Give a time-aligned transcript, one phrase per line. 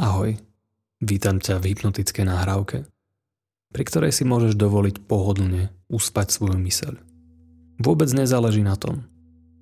[0.00, 0.32] Ahoj,
[1.04, 2.88] vítam ťa v hypnotickej nahrávke,
[3.68, 6.96] pri ktorej si môžeš dovoliť pohodlne uspať svoju myseľ.
[7.84, 9.04] Vôbec nezáleží na tom,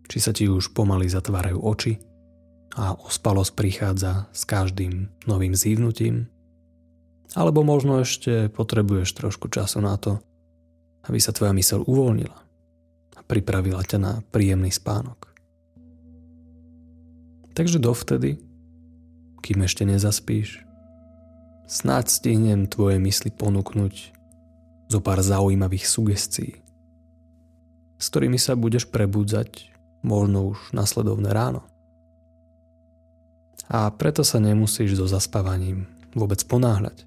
[0.07, 1.99] či sa ti už pomaly zatvárajú oči
[2.79, 6.31] a ospalosť prichádza s každým novým zívnutím,
[7.35, 10.23] alebo možno ešte potrebuješ trošku času na to,
[11.11, 12.39] aby sa tvoja myseľ uvoľnila
[13.19, 15.35] a pripravila ťa na príjemný spánok.
[17.59, 18.48] Takže dovtedy
[19.43, 20.65] kým ešte nezaspíš.
[21.69, 23.95] Snáď stihnem tvoje mysli ponúknuť
[24.89, 26.57] zo pár zaujímavých sugestií,
[28.01, 29.69] s ktorými sa budeš prebudzať
[30.01, 31.67] možno už nasledovné ráno.
[33.69, 35.85] A preto sa nemusíš so zaspávaním
[36.17, 37.05] vôbec ponáhľať.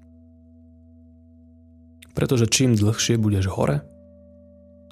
[2.14, 3.82] Pretože čím dlhšie budeš hore,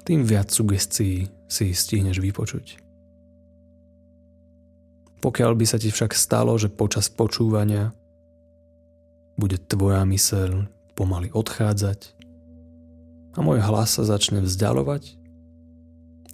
[0.03, 2.90] tým viac sugestií si stihneš vypočuť.
[5.21, 7.93] Pokiaľ by sa ti však stalo, že počas počúvania
[9.37, 10.65] bude tvoja myseľ
[10.97, 12.17] pomaly odchádzať
[13.37, 15.15] a môj hlas sa začne vzdialovať,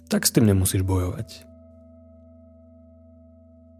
[0.08, 1.44] tak s tým nemusíš bojovať.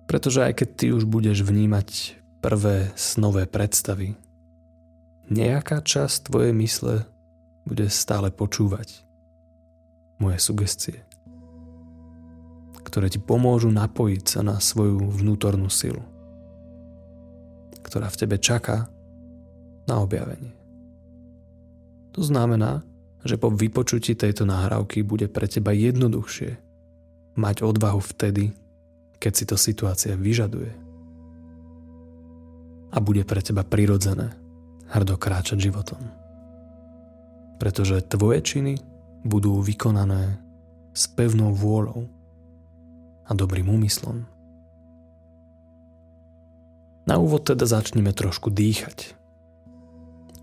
[0.08, 4.16] Pretože aj keď ty už budeš vnímať prvé snové predstavy,
[5.28, 7.04] nejaká časť tvojej mysle
[7.64, 9.04] bude stále počúvať
[10.20, 11.07] moje sugestie
[12.88, 16.00] ktoré ti pomôžu napojiť sa na svoju vnútornú silu,
[17.84, 18.88] ktorá v tebe čaká
[19.84, 20.56] na objavenie.
[22.16, 22.80] To znamená,
[23.28, 26.56] že po vypočutí tejto nahrávky bude pre teba jednoduchšie
[27.36, 28.56] mať odvahu vtedy,
[29.20, 30.72] keď si to situácia vyžaduje.
[32.88, 34.32] A bude pre teba prirodzené
[34.88, 36.00] hrdo kráčať životom.
[37.60, 38.74] Pretože tvoje činy
[39.28, 40.40] budú vykonané
[40.96, 42.17] s pevnou vôľou
[43.28, 44.24] a dobrým úmyslom.
[47.08, 49.16] Na úvod teda začneme trošku dýchať.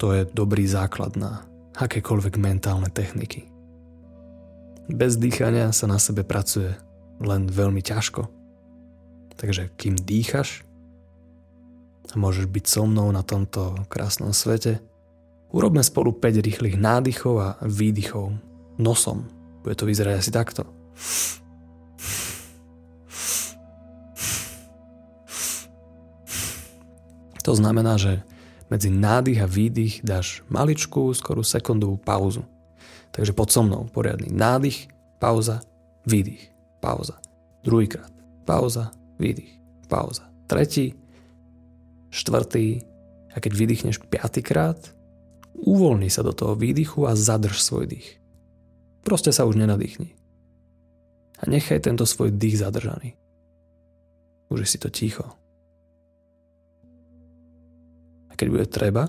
[0.01, 1.45] To je dobrý základ na
[1.77, 3.45] akékoľvek mentálne techniky.
[4.89, 6.77] Bez dýchania sa na sebe pracuje
[7.21, 8.29] len veľmi ťažko.
[9.35, 10.65] Takže kým dýchaš
[12.13, 14.79] a môžeš byť so mnou na tomto krásnom svete,
[15.49, 18.37] urobme spolu 5 rýchlych nádychov a výdychov
[18.77, 19.25] nosom.
[19.65, 20.63] Bude to vyzerať asi takto.
[27.45, 28.25] To znamená, že
[28.73, 32.41] medzi nádych a výdych dáš maličkú, skorú sekundovú pauzu.
[33.13, 34.89] Takže pod so mnou poriadny nádych,
[35.21, 35.61] pauza,
[36.09, 36.41] výdych,
[36.81, 37.21] pauza.
[37.61, 38.09] Druhýkrát,
[38.49, 38.89] pauza,
[39.21, 39.53] výdych,
[39.85, 40.25] pauza.
[40.49, 40.97] Tretí,
[42.09, 42.81] štvrtý
[43.31, 44.81] a keď vydýchneš piatýkrát,
[45.53, 48.17] uvoľni sa do toho výdychu a zadrž svoj dých.
[49.05, 50.17] Proste sa už nenadýchni.
[51.37, 53.13] A nechaj tento svoj dých zadržaný.
[54.49, 55.44] Už si to ticho.
[58.35, 59.07] Keď bude treba,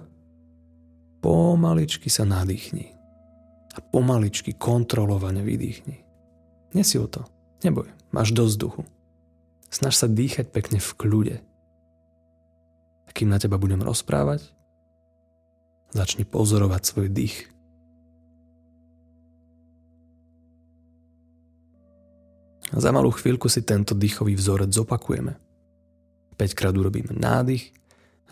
[1.19, 2.95] pomaličky sa nadýchni.
[3.77, 6.07] A pomaličky kontrolovane vydýchni.
[6.73, 7.27] Nesi o to.
[7.67, 8.83] Neboj, máš dosť duchu.
[9.69, 11.37] Snaž sa dýchať pekne v kľude.
[13.05, 14.47] A kým na teba budem rozprávať,
[15.91, 17.51] začni pozorovať svoj dých.
[22.77, 25.39] Za malú chvíľku si tento dýchový vzorec zopakujeme.
[26.37, 27.73] 5 krát urobíme nádych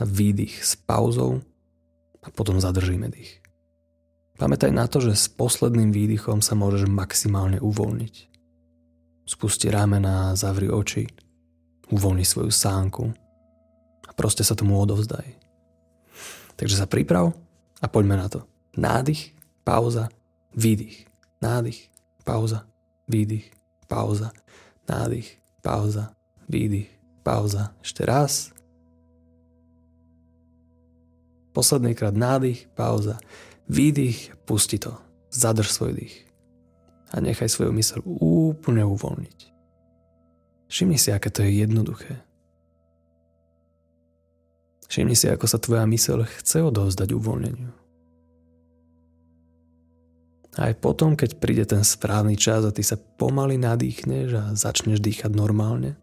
[0.03, 1.39] výdych s pauzou
[2.25, 3.39] a potom zadržíme dých.
[4.35, 8.15] Pamätaj na to, že s posledným výdychom sa môžeš maximálne uvoľniť.
[9.31, 11.07] Spusti ramena, zavri oči,
[11.95, 13.15] uvoľni svoju sánku
[14.03, 15.39] a proste sa tomu odovzdaj.
[16.59, 17.31] Takže sa priprav
[17.79, 18.43] a poďme na to.
[18.75, 19.31] Nádych,
[19.63, 20.11] pauza,
[20.51, 21.07] výdych.
[21.39, 21.95] Nádych,
[22.27, 22.67] pauza,
[23.07, 23.55] výdych,
[23.87, 24.35] pauza,
[24.91, 26.11] nádych, pauza,
[26.51, 26.91] výdych,
[27.23, 27.71] pauza.
[27.85, 28.51] Ešte raz,
[31.55, 33.23] Posledný krát nádych, pauza,
[33.71, 34.99] výdych, pusti to.
[35.31, 36.17] Zadrž svoj dých.
[37.15, 39.39] A nechaj svoju mysel úplne uvoľniť.
[40.67, 42.19] Všimni si, aké to je jednoduché.
[44.91, 47.71] Všimni si, ako sa tvoja mysel chce odovzdať uvoľneniu.
[50.55, 55.35] Aj potom, keď príde ten správny čas a ty sa pomaly nadýchneš a začneš dýchať
[55.35, 55.99] normálne,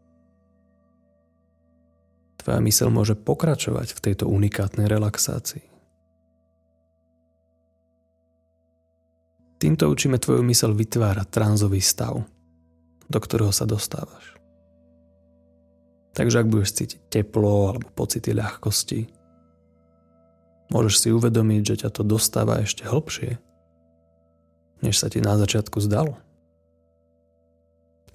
[2.41, 5.61] Tvoja mysel môže pokračovať v tejto unikátnej relaxácii.
[9.61, 12.25] Týmto učíme tvoju mysel vytvárať tranzový stav,
[13.05, 14.33] do ktorého sa dostávaš.
[16.17, 19.05] Takže ak budeš cítiť teplo alebo pocity ľahkosti,
[20.73, 23.37] môžeš si uvedomiť, že ťa to dostáva ešte hlbšie,
[24.81, 26.17] než sa ti na začiatku zdalo.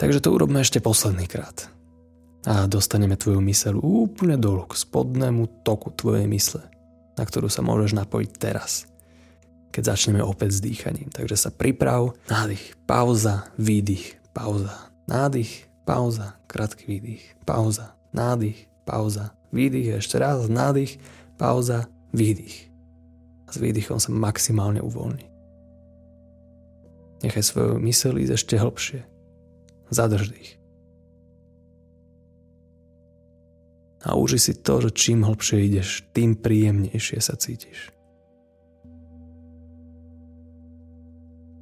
[0.02, 1.70] Takže to urobme ešte posledný krát.
[2.46, 6.62] A dostaneme tvoju myseľ úplne dolu k spodnému toku tvojej mysle,
[7.18, 8.86] na ktorú sa môžeš napojiť teraz,
[9.74, 11.10] keď začneme opäť s dýchaním.
[11.10, 19.98] Takže sa priprav, nádych, pauza, výdych, pauza, nádych, pauza, krátky výdych, pauza, nádych, pauza, výdych,
[19.98, 21.02] ešte raz, nádych,
[21.34, 22.70] pauza, výdych.
[23.46, 25.26] A s výdychom sa maximálne uvoľni.
[27.26, 29.00] Nechaj svoju myseľ ísť ešte hlbšie.
[29.90, 30.55] Zadrž dých.
[34.06, 37.90] A uži si to, že čím hlbšie ideš, tým príjemnejšie sa cítiš.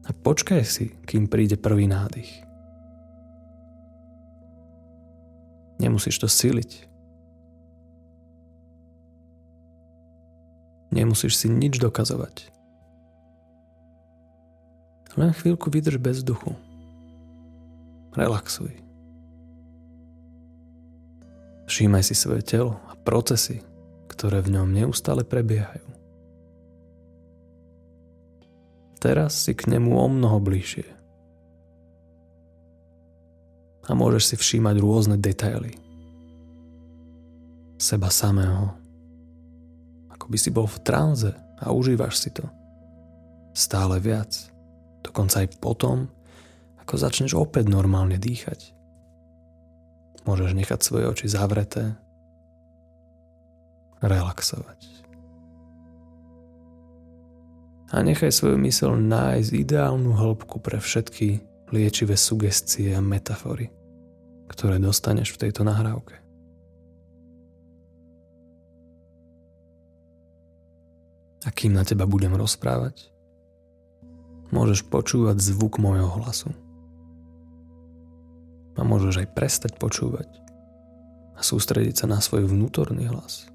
[0.05, 2.44] A počkaj si, kým príde prvý nádych.
[5.81, 6.85] Nemusíš to siliť.
[10.93, 12.52] Nemusíš si nič dokazovať.
[15.17, 16.52] Len chvíľku vydrž bez duchu.
[18.12, 18.83] Relaxuj.
[21.75, 23.59] Všímaj si svoje telo a procesy,
[24.06, 25.82] ktoré v ňom neustále prebiehajú.
[29.03, 30.87] Teraz si k nemu o mnoho bližšie.
[33.85, 35.75] A môžeš si všímať rôzne detaily.
[37.75, 38.71] Seba samého.
[40.15, 42.47] Ako by si bol v tranze a užívaš si to.
[43.50, 44.31] Stále viac.
[45.03, 46.06] Dokonca aj potom,
[46.87, 48.74] ako začneš opäť normálne dýchať.
[50.25, 51.97] Môžeš nechať svoje oči zavreté,
[54.00, 54.81] relaxovať.
[57.94, 63.71] A nechaj svoju mysel nájsť ideálnu hĺbku pre všetky liečivé sugestie a metafory,
[64.50, 66.19] ktoré dostaneš v tejto nahrávke.
[71.44, 73.12] A kým na teba budem rozprávať,
[74.49, 76.56] môžeš počúvať zvuk môjho hlasu.
[78.75, 80.26] A môžeš aj prestať počúvať
[81.35, 83.47] a sústrediť sa na svoj vnútorný hlas,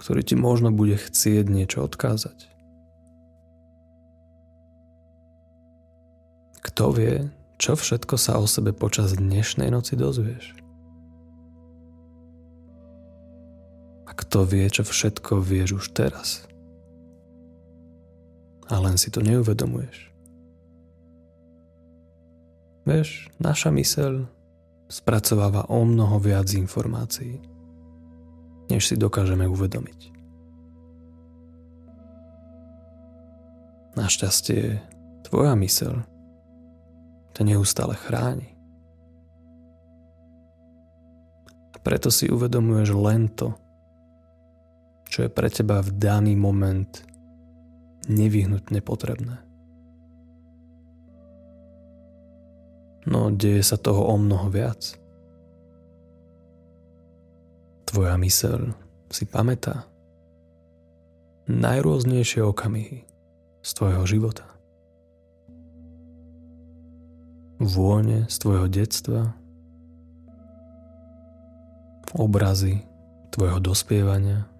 [0.00, 2.48] ktorý ti možno bude chcieť niečo odkázať.
[6.60, 10.56] Kto vie, čo všetko sa o sebe počas dnešnej noci dozvieš?
[14.04, 16.50] A kto vie, čo všetko vieš už teraz?
[18.70, 20.10] a len si to neuvedomuješ.
[22.88, 24.24] Vieš, naša myseľ
[24.90, 27.38] spracováva o mnoho viac informácií,
[28.72, 30.00] než si dokážeme uvedomiť.
[33.94, 34.80] Našťastie
[35.28, 35.94] tvoja myseľ
[37.36, 38.56] to neustále chráni.
[41.70, 43.54] A preto si uvedomuješ len to,
[45.10, 46.90] čo je pre teba v daný moment
[48.08, 49.49] nevyhnutne potrebné.
[53.08, 54.96] No deje sa toho o mnoho viac.
[57.88, 58.76] Tvoja myseľ
[59.10, 59.88] si pamätá
[61.50, 63.02] najrôznejšie okamihy
[63.60, 64.46] z tvojho života.
[67.60, 69.34] Vône z tvojho detstva,
[72.14, 72.80] obrazy
[73.34, 74.50] tvojho dospievania,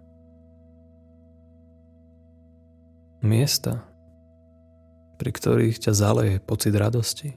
[3.20, 3.84] Miesta,
[5.20, 7.36] pri ktorých ťa zaleje pocit radosti.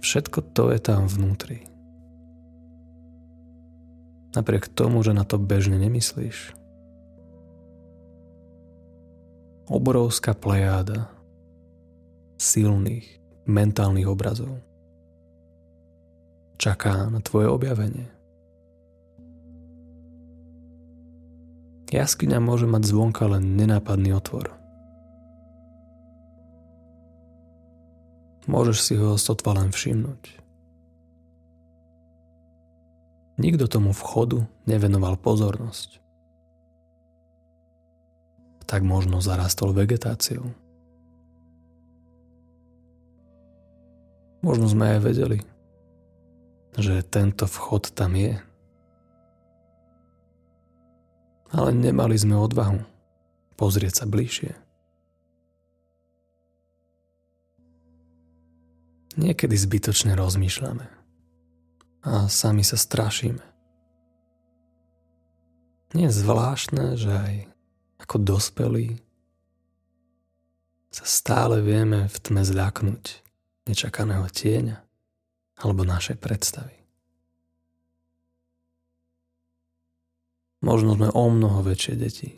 [0.00, 1.68] Všetko to je tam vnútri.
[4.32, 6.56] Napriek tomu, že na to bežne nemyslíš.
[9.70, 11.12] Obrovská plejáda
[12.40, 13.06] silných
[13.46, 14.58] mentálnych obrazov
[16.60, 18.12] čaká na tvoje objavenie.
[21.90, 24.59] Jaskyňa môže mať zvonka len nenápadný otvor.
[28.50, 30.42] Môžeš si ho sotva len všimnúť.
[33.38, 36.02] Nikto tomu vchodu nevenoval pozornosť.
[38.66, 40.50] Tak možno zarastol vegetáciou.
[44.42, 45.38] Možno sme aj vedeli,
[46.74, 48.34] že tento vchod tam je.
[51.50, 52.78] ale nemali sme odvahu
[53.58, 54.69] pozrieť sa bližšie.
[59.18, 60.86] Niekedy zbytočne rozmýšľame
[62.06, 63.42] a sami sa strašíme.
[65.98, 67.34] Nie je zvláštne, že aj
[68.06, 69.02] ako dospelí
[70.94, 73.02] sa stále vieme v tme zľaknúť
[73.66, 74.78] nečakaného tieňa
[75.58, 76.74] alebo našej predstavy.
[80.60, 82.30] Možno sme o mnoho väčšie deti,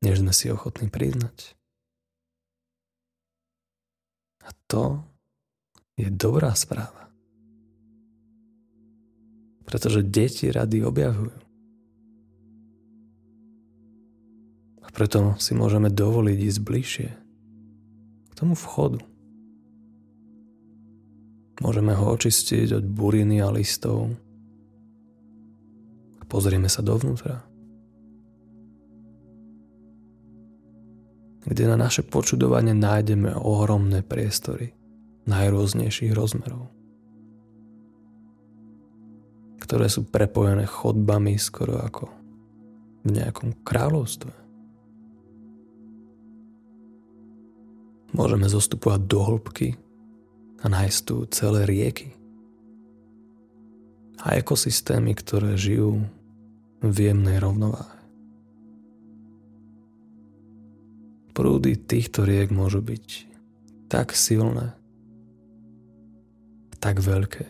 [0.00, 1.58] než sme si ochotní priznať.
[4.44, 5.02] A to
[5.94, 7.06] je dobrá správa.
[9.64, 11.38] Pretože deti rady objavujú.
[14.84, 17.08] A preto si môžeme dovoliť ísť bližšie
[18.30, 19.00] k tomu vchodu.
[21.62, 24.10] Môžeme ho očistiť od buriny a listov.
[26.18, 27.46] A pozrieme sa dovnútra.
[31.46, 34.74] Kde na naše počudovanie nájdeme ohromné priestory
[35.24, 36.74] najrôznejších rozmerov
[39.64, 42.12] ktoré sú prepojené chodbami skoro ako
[43.02, 44.32] v nejakom kráľovstve.
[48.14, 49.68] Môžeme zostupovať do hĺbky
[50.60, 52.12] a nájsť tu celé rieky
[54.20, 56.06] a ekosystémy, ktoré žijú
[56.84, 57.98] v jemnej rovnováhe.
[61.34, 63.06] Prúdy týchto riek môžu byť
[63.90, 64.76] tak silné,
[66.84, 67.48] tak veľké,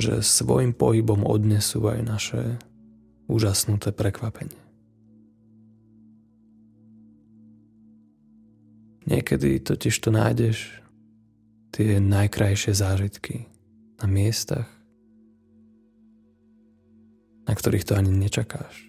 [0.00, 2.42] že svojim pohybom odnesú aj naše
[3.28, 4.56] úžasnuté prekvapenie.
[9.04, 10.80] Niekedy totiž to nájdeš
[11.76, 13.44] tie najkrajšie zážitky
[14.00, 14.72] na miestach,
[17.44, 18.88] na ktorých to ani nečakáš.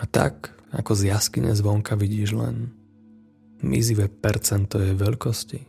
[0.00, 2.75] A tak, ako z jaskyne zvonka vidíš len
[3.64, 5.60] mizivé percento jej veľkosti,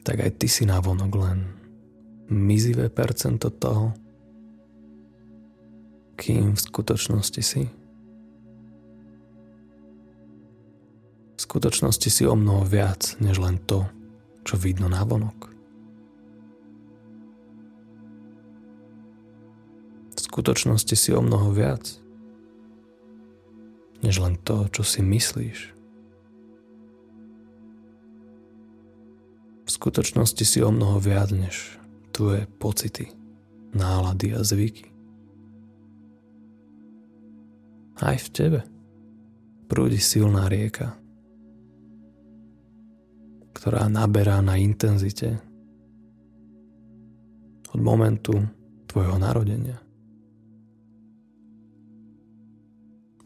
[0.00, 1.38] tak aj ty si návonok len
[2.30, 3.92] mizivé percento toho,
[6.16, 7.64] kým v skutočnosti si.
[11.36, 13.88] V skutočnosti si o mnoho viac, než len to,
[14.44, 15.48] čo vidno na vonok.
[20.12, 21.96] V skutočnosti si o mnoho viac,
[24.10, 25.70] než len to, čo si myslíš.
[29.62, 31.78] V skutočnosti si o mnoho viac, než
[32.10, 33.06] tvoje pocity,
[33.70, 34.90] nálady a zvyky.
[38.02, 38.60] Aj v tebe
[39.70, 40.98] prúdi silná rieka,
[43.54, 45.38] ktorá naberá na intenzite
[47.70, 48.42] od momentu
[48.90, 49.78] tvojho narodenia.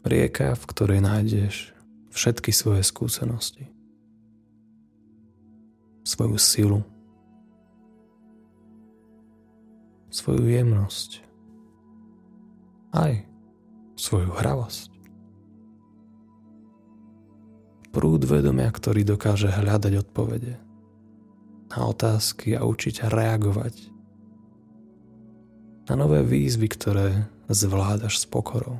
[0.05, 1.73] Rieka, v ktorej nájdeš
[2.13, 3.65] všetky svoje skúsenosti,
[6.05, 6.85] svoju silu,
[10.13, 11.25] svoju jemnosť,
[12.93, 13.25] aj
[13.97, 14.93] svoju hravosť.
[17.89, 20.61] Prúd vedomia, ktorý dokáže hľadať odpovede
[21.73, 23.75] na otázky a učiť reagovať
[25.89, 28.77] na nové výzvy, ktoré zvládaš s pokorou.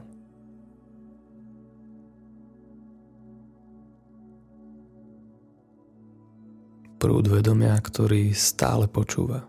[6.96, 9.46] Prúd vedomia, ktorý stále počúva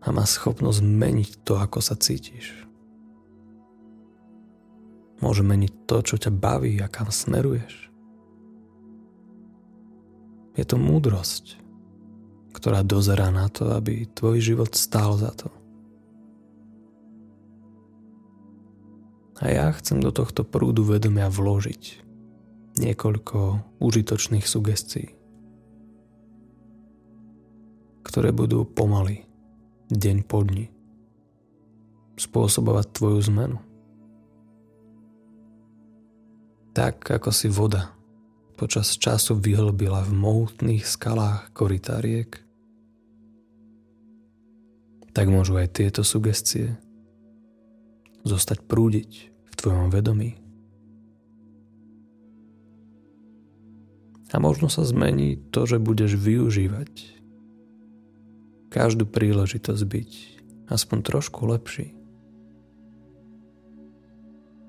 [0.00, 2.56] a má schopnosť meniť to, ako sa cítiš.
[5.20, 7.92] Môže meniť to, čo ťa baví a kam smeruješ.
[10.56, 11.60] Je to múdrosť,
[12.56, 15.52] ktorá dozerá na to, aby tvoj život stál za to.
[19.40, 22.09] A ja chcem do tohto prúdu vedomia vložiť
[22.80, 23.38] niekoľko
[23.78, 25.12] užitočných sugestií,
[28.00, 29.28] ktoré budú pomaly
[29.92, 30.72] deň po dni
[32.16, 33.58] spôsobovať tvoju zmenu.
[36.72, 37.92] Tak ako si voda
[38.56, 42.40] počas času vyhlbila v mohutných skalách koritáriek,
[45.10, 46.76] tak môžu aj tieto sugestie
[48.24, 49.10] zostať prúdiť
[49.48, 50.39] v tvojom vedomí.
[54.30, 57.20] A možno sa zmení to, že budeš využívať
[58.70, 60.10] každú príležitosť byť
[60.70, 61.90] aspoň trošku lepší.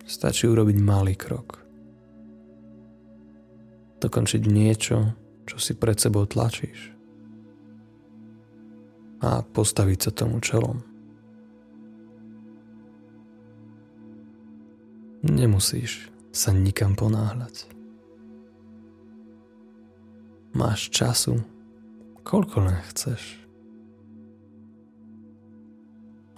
[0.10, 1.62] Stačí urobiť malý krok.
[4.02, 5.14] Dokončiť niečo,
[5.46, 6.90] čo si pred sebou tlačíš.
[9.22, 10.82] A postaviť sa tomu čelom.
[15.22, 17.81] Nemusíš sa nikam ponáhľať.
[20.62, 21.42] Máš času,
[22.22, 23.42] koľko len chceš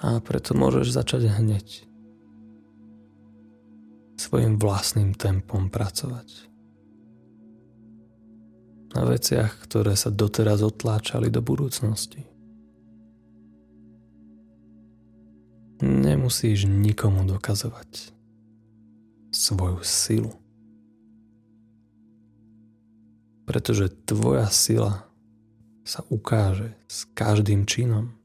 [0.04, 1.88] a preto môžeš začať hneď
[4.20, 6.52] svojim vlastným tempom pracovať.
[8.94, 12.28] Na veciach, ktoré sa doteraz otláčali do budúcnosti.
[15.82, 18.14] Nemusíš nikomu dokazovať
[19.34, 20.43] svoju silu.
[23.44, 25.04] Pretože tvoja sila
[25.84, 28.16] sa ukáže s každým činom,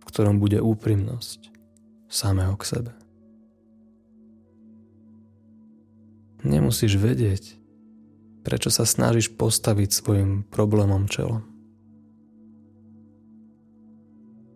[0.00, 1.52] v ktorom bude úprimnosť
[2.08, 2.92] samého k sebe.
[6.42, 7.54] Nemusíš vedieť,
[8.42, 11.46] prečo sa snažíš postaviť svojim problémom čelom.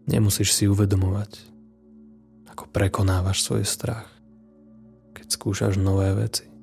[0.07, 1.45] Nemusíš si uvedomovať,
[2.51, 4.09] ako prekonávaš svoj strach,
[5.15, 6.56] keď skúšaš nové veci.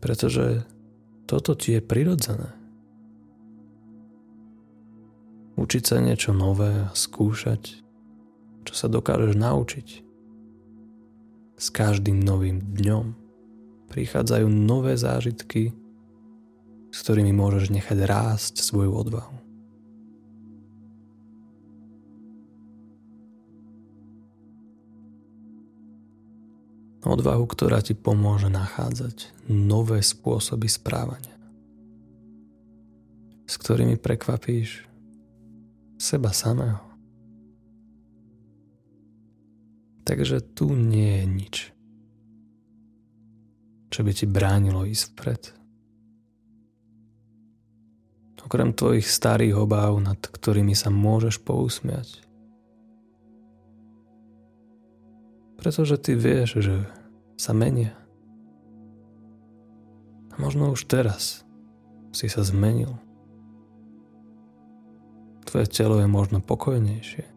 [0.00, 0.64] Pretože
[1.28, 2.50] toto ti je prirodzené.
[5.60, 7.84] Učiť sa niečo nové a skúšať,
[8.64, 9.88] čo sa dokážeš naučiť.
[11.60, 13.12] S každým novým dňom
[13.92, 15.76] prichádzajú nové zážitky,
[16.88, 19.49] s ktorými môžeš nechať rásť svoju odvahu.
[27.00, 31.32] Odvahu, ktorá ti pomôže nachádzať nové spôsoby správania,
[33.48, 34.84] s ktorými prekvapíš
[35.96, 36.84] seba samého.
[40.04, 41.54] Takže tu nie je nič,
[43.88, 45.42] čo by ti bránilo ísť vpred.
[48.50, 52.18] Okrem tvojich starých obáv, nad ktorými sa môžeš pousmiať,
[55.60, 56.88] Pretože ty vieš, že
[57.36, 57.92] sa menia.
[60.32, 61.44] A možno už teraz
[62.16, 62.96] si sa zmenil.
[65.44, 67.28] Tvoje telo je možno pokojnejšie.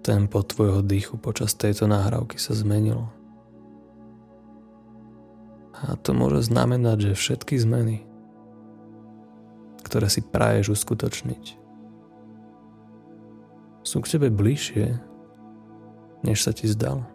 [0.00, 3.12] Tempo tvojho dýchu počas tejto nahrávky sa zmenilo.
[5.76, 8.08] A to môže znamenať, že všetky zmeny,
[9.84, 11.44] ktoré si praješ uskutočniť,
[13.84, 14.98] sú k tebe bližšie,
[16.26, 17.06] než sa ti zdal.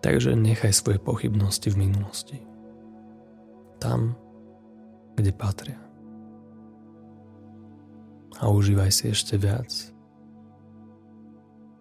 [0.00, 2.38] Takže nechaj svoje pochybnosti v minulosti.
[3.80, 4.16] Tam,
[5.16, 5.80] kde patria.
[8.40, 9.70] A užívaj si ešte viac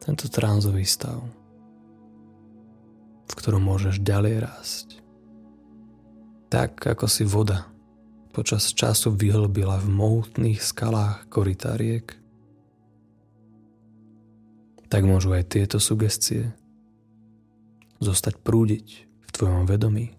[0.03, 1.23] tento tránzový stav,
[3.27, 4.87] v ktorom môžeš ďalej rásť.
[6.51, 7.71] Tak, ako si voda
[8.33, 12.22] počas času vyhlbila v mohutných skalách korytariek,
[14.93, 16.53] tak môžu aj tieto sugestie
[17.97, 20.13] zostať prúdiť v tvojom vedomí.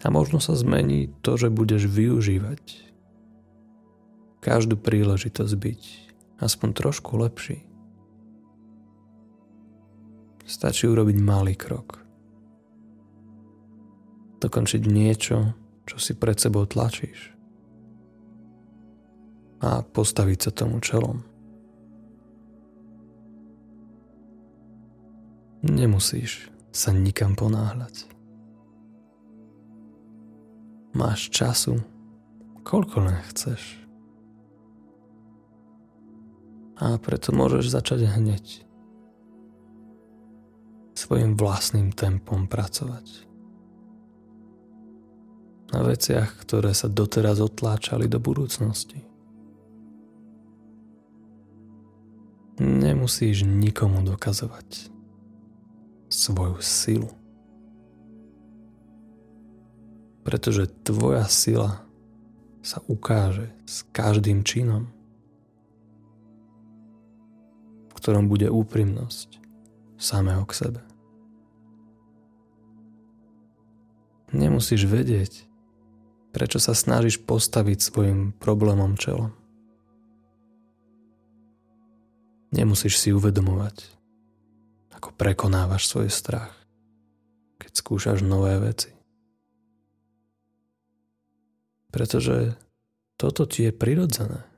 [0.00, 2.88] A možno sa zmení to, že budeš využívať
[4.40, 5.82] každú príležitosť byť
[6.40, 7.68] aspoň trošku lepší.
[10.48, 12.00] Stačí urobiť malý krok.
[14.40, 15.52] Dokončiť niečo,
[15.84, 17.37] čo si pred sebou tlačíš
[19.58, 21.22] a postaviť sa tomu čelom.
[25.66, 28.06] Nemusíš sa nikam ponáhľať.
[30.94, 31.82] Máš času,
[32.62, 33.82] koľko len chceš.
[36.78, 38.62] A preto môžeš začať hneď
[40.94, 43.26] svojim vlastným tempom pracovať.
[45.74, 49.07] Na veciach, ktoré sa doteraz otláčali do budúcnosti.
[52.58, 54.90] Nemusíš nikomu dokazovať
[56.10, 57.10] svoju silu.
[60.26, 61.86] Pretože tvoja sila
[62.58, 64.90] sa ukáže s každým činom,
[67.88, 69.38] v ktorom bude úprimnosť
[69.96, 70.80] samého k sebe.
[74.34, 75.48] Nemusíš vedieť,
[76.34, 79.32] prečo sa snažíš postaviť svojim problémom čelom.
[82.48, 83.76] Nemusíš si uvedomovať,
[84.96, 86.56] ako prekonávaš svoj strach,
[87.60, 88.88] keď skúšaš nové veci.
[91.92, 92.56] Pretože
[93.20, 94.48] toto ti je prirodzené.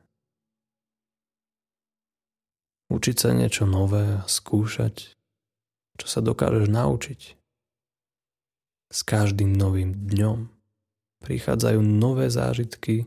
[2.90, 5.14] Učiť sa niečo nové a skúšať,
[5.98, 7.20] čo sa dokážeš naučiť.
[8.90, 10.50] S každým novým dňom
[11.22, 13.06] prichádzajú nové zážitky,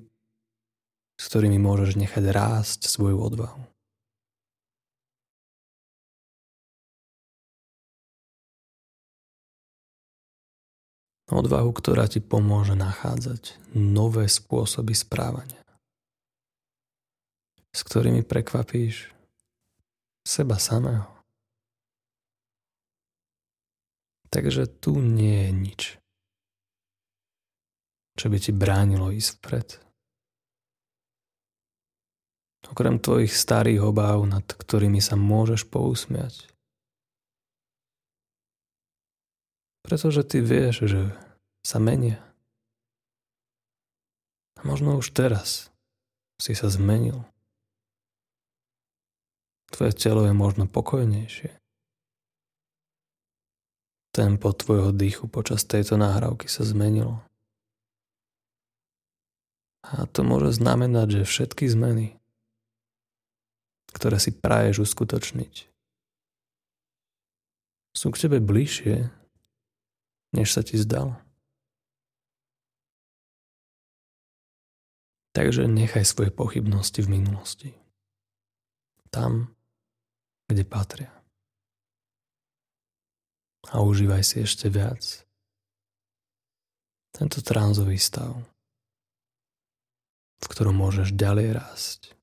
[1.19, 3.72] s ktorými môžeš nechať rásť svoju odvahu.
[11.31, 15.63] Odvahu, ktorá ti pomôže nachádzať nové spôsoby správania,
[17.71, 19.13] s ktorými prekvapíš
[20.27, 21.07] seba samého.
[24.33, 25.81] Takže tu nie je nič,
[28.19, 29.67] čo by ti bránilo ísť vpred.
[32.73, 36.52] Okrem tvojich starých obáv, nad ktorými sa môžeš pousmiať.
[39.83, 41.01] Pretože ty vieš, že
[41.63, 42.19] sa menia.
[44.55, 45.67] A možno už teraz
[46.39, 47.27] si sa zmenil.
[49.75, 51.59] Tvoje telo je možno pokojnejšie.
[54.13, 57.19] Tempo tvojho dýchu počas tejto nahrávky sa zmenilo.
[59.83, 62.15] A to môže znamenať, že všetky zmeny,
[63.91, 65.67] ktoré si praješ uskutočniť,
[67.93, 69.22] sú k tebe bližšie,
[70.33, 71.15] než sa ti zdalo.
[75.33, 77.69] Takže nechaj svoje pochybnosti v minulosti.
[79.09, 79.53] Tam,
[80.45, 81.13] kde patria.
[83.73, 85.25] A užívaj si ešte viac
[87.13, 88.33] tento tránzový stav,
[90.41, 92.13] v ktorom môžeš ďalej rásť.